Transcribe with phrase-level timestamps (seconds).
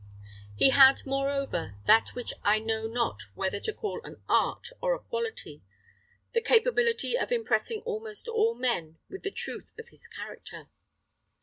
[0.55, 4.99] He had, moreover, that which I know not whether to call an art or a
[4.99, 5.61] quality
[6.33, 10.69] the capability of impressing almost all men with the truth of his character.